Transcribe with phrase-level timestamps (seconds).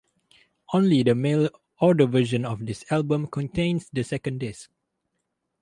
[0.73, 4.67] Only the mail-order version of this album contains the second disc.